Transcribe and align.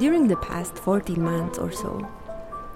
During 0.00 0.28
the 0.28 0.36
past 0.36 0.78
14 0.78 1.22
months 1.22 1.58
or 1.58 1.70
so, 1.70 1.98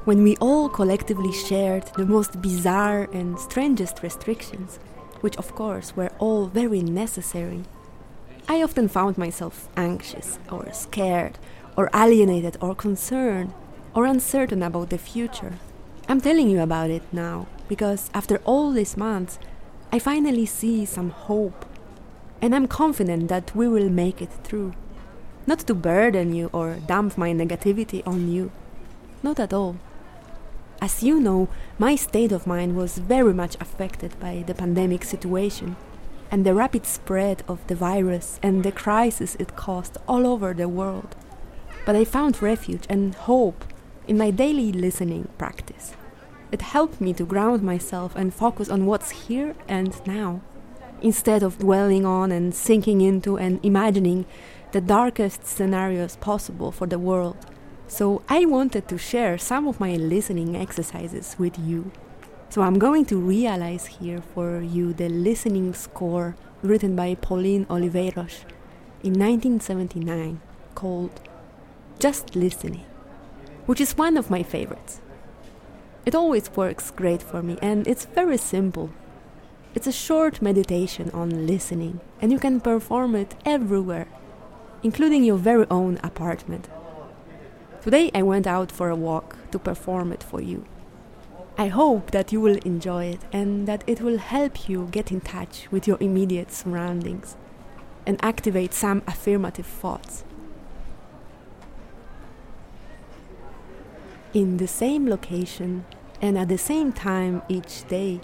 when 0.05 0.23
we 0.23 0.37
all 0.43 0.69
collectively 0.69 1.33
shared 1.33 1.85
the 1.97 2.05
most 2.05 2.43
bizarre 2.43 3.09
and 3.15 3.41
strangest 3.41 4.03
restrictions, 4.03 4.79
which 5.23 5.39
of 5.39 5.55
course 5.55 5.97
were 5.97 6.13
all 6.19 6.49
very 6.49 6.83
necessary, 6.83 7.63
I 8.47 8.63
often 8.63 8.89
found 8.89 9.17
myself 9.17 9.71
anxious 9.75 10.39
or 10.53 10.71
scared 10.75 11.39
or 11.79 11.89
alienated 11.95 12.59
or 12.61 12.75
concerned 12.75 13.55
or 13.95 14.05
uncertain 14.05 14.63
about 14.63 14.91
the 14.91 14.99
future. 14.99 15.55
I'm 16.07 16.21
telling 16.21 16.51
you 16.51 16.61
about 16.61 16.91
it 16.91 17.03
now 17.13 17.47
because 17.67 18.11
after 18.13 18.39
all 18.45 18.73
these 18.73 18.97
months, 18.97 19.39
I 19.91 19.99
finally 19.99 20.45
see 20.45 20.85
some 20.85 21.11
hope 21.11 21.65
and 22.43 22.55
I'm 22.55 22.69
confident 22.69 23.29
that 23.29 23.57
we 23.57 23.67
will 23.69 23.89
make 23.89 24.21
it 24.21 24.31
through. 24.45 24.75
Not 25.47 25.61
to 25.61 25.75
burden 25.75 26.35
you 26.35 26.51
or 26.53 26.77
dump 26.87 27.17
my 27.17 27.33
negativity 27.33 28.07
on 28.07 28.31
you. 28.31 28.51
Not 29.23 29.41
at 29.41 29.55
all. 29.55 29.77
As 30.83 31.03
you 31.03 31.19
know, 31.19 31.49
my 31.79 31.97
state 31.97 32.33
of 32.33 32.47
mind 32.47 32.77
was 32.77 32.99
very 32.99 33.33
much 33.33 33.57
affected 33.61 34.19
by 34.21 34.45
the 34.47 34.55
pandemic 34.55 35.05
situation 35.05 35.77
and 36.31 36.45
the 36.45 36.53
rapid 36.53 36.85
spread 36.85 37.43
of 37.49 37.67
the 37.69 37.75
virus 37.75 38.39
and 38.43 38.63
the 38.63 38.73
crisis 38.73 39.37
it 39.37 39.57
caused 39.57 39.97
all 40.07 40.27
over 40.27 40.53
the 40.53 40.69
world. 40.69 41.17
But 41.87 41.97
I 41.97 42.05
found 42.05 42.43
refuge 42.43 42.85
and 42.91 43.15
hope 43.15 43.65
in 44.07 44.19
my 44.19 44.31
daily 44.31 44.73
listening 44.73 45.29
practice. 45.39 45.95
It 46.53 46.63
helped 46.63 47.01
me 47.01 47.13
to 47.15 47.25
ground 47.25 47.63
myself 47.63 48.15
and 48.15 48.33
focus 48.33 48.69
on 48.69 48.87
what's 48.87 49.27
here 49.27 49.55
and 49.67 49.95
now, 50.07 50.41
instead 51.03 51.43
of 51.43 51.59
dwelling 51.59 52.07
on 52.07 52.31
and 52.31 52.55
sinking 52.55 53.01
into 53.01 53.37
and 53.37 53.65
imagining 53.65 54.27
the 54.73 54.81
darkest 54.81 55.47
scenarios 55.47 56.17
possible 56.17 56.71
for 56.73 56.87
the 56.87 56.99
world. 56.99 57.37
So 57.87 58.23
I 58.29 58.45
wanted 58.45 58.89
to 58.89 58.99
share 58.99 59.39
some 59.39 59.69
of 59.69 59.79
my 59.79 59.97
listening 59.97 60.57
exercises 60.57 61.37
with 61.39 61.59
you. 61.59 61.91
So 62.49 62.63
I'm 62.63 62.79
going 62.79 63.05
to 63.07 63.19
realize 63.19 63.87
here 63.87 64.21
for 64.21 64.61
you 64.61 64.93
the 64.93 65.09
listening 65.09 65.75
score 65.75 66.37
written 66.63 66.97
by 66.97 67.15
Pauline 67.15 67.67
Oliveros 67.67 68.45
in 69.03 69.13
1979 69.19 70.41
called 70.75 71.21
Just 71.99 72.35
Listening, 72.35 72.87
which 73.67 73.81
is 73.81 73.97
one 73.97 74.17
of 74.17 74.31
my 74.31 74.43
favorites. 74.43 75.01
It 76.07 76.15
always 76.15 76.55
works 76.55 76.91
great 76.91 77.23
for 77.23 77.43
me 77.43 77.59
and 77.63 77.87
it's 77.87 78.05
very 78.05 78.37
simple. 78.37 78.91
It's 79.75 79.87
a 79.87 79.93
short 79.93 80.43
meditation 80.43 81.11
on 81.13 81.47
listening 81.47 82.01
and 82.21 82.31
you 82.31 82.39
can 82.39 82.61
perform 82.61 83.15
it 83.15 83.35
everywhere 83.45 84.07
including 84.85 85.25
your 85.25 85.39
very 85.39 85.67
own 85.71 85.99
apartment. 86.03 86.69
Today 87.83 88.11
I 88.15 88.23
went 88.23 88.47
out 88.47 88.71
for 88.71 88.91
a 88.91 88.97
walk 88.97 89.37
to 89.51 89.59
perform 89.59 90.13
it 90.13 90.23
for 90.23 90.41
you. 90.41 90.65
I 91.57 91.69
hope 91.69 92.11
that 92.11 92.33
you 92.33 92.41
will 92.41 92.59
enjoy 92.65 93.07
it 93.07 93.21
and 93.33 93.67
that 93.67 93.83
it 93.87 94.01
will 94.01 94.19
help 94.19 94.69
you 94.69 94.89
get 94.91 95.11
in 95.11 95.21
touch 95.21 95.69
with 95.71 95.89
your 95.89 95.97
immediate 96.01 96.53
surroundings 96.53 97.37
and 98.07 98.23
activate 98.23 98.75
some 98.75 99.03
affirmative 99.07 99.67
thoughts. 99.67 100.25
In 104.35 104.57
the 104.57 104.67
same 104.67 105.09
location 105.09 105.85
and 106.21 106.37
at 106.37 106.49
the 106.49 106.59
same 106.59 106.93
time 106.93 107.43
each 107.49 107.87
day, 107.87 108.21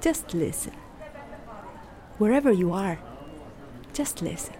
just 0.00 0.32
listen. 0.32 0.74
Wherever 2.18 2.52
you 2.52 2.72
are, 2.72 3.00
just 3.92 4.22
listen. 4.22 4.54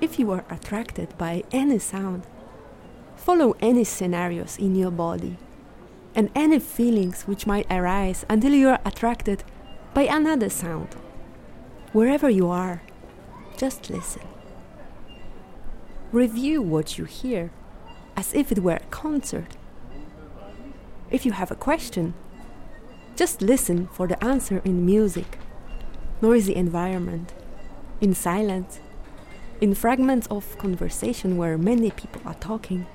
If 0.00 0.18
you 0.18 0.32
are 0.32 0.44
attracted 0.50 1.16
by 1.16 1.44
any 1.52 1.78
sound, 1.78 2.26
follow 3.14 3.54
any 3.60 3.84
scenarios 3.84 4.58
in 4.58 4.74
your 4.74 4.90
body 4.90 5.36
and 6.16 6.28
any 6.34 6.58
feelings 6.58 7.28
which 7.28 7.46
might 7.46 7.70
arise 7.70 8.26
until 8.28 8.54
you 8.54 8.70
are 8.70 8.80
attracted 8.84 9.44
by 9.94 10.02
another 10.02 10.50
sound. 10.50 10.96
Wherever 11.92 12.28
you 12.28 12.48
are, 12.48 12.82
just 13.56 13.88
listen. 13.88 14.22
Review 16.10 16.60
what 16.60 16.98
you 16.98 17.04
hear 17.04 17.52
as 18.18 18.34
if 18.34 18.50
it 18.50 18.58
were 18.58 18.80
a 18.82 18.90
concert. 18.90 19.56
If 21.08 21.24
you 21.24 21.30
have 21.30 21.52
a 21.52 21.54
question, 21.54 22.14
just 23.14 23.40
listen 23.40 23.86
for 23.92 24.08
the 24.08 24.22
answer 24.24 24.60
in 24.64 24.84
music, 24.84 25.38
noisy 26.20 26.52
environment, 26.56 27.32
in 28.00 28.12
silence, 28.14 28.80
in 29.60 29.72
fragments 29.72 30.26
of 30.32 30.58
conversation 30.58 31.36
where 31.36 31.56
many 31.56 31.92
people 31.92 32.20
are 32.26 32.34
talking, 32.34 32.88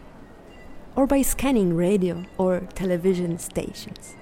or 0.94 1.08
by 1.08 1.22
scanning 1.22 1.74
radio 1.74 2.26
or 2.38 2.68
television 2.76 3.40
stations. 3.40 4.18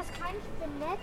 das 0.00 0.12
kein 0.18 0.34
Spinnetz? 0.40 0.98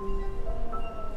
Thank 0.00 1.07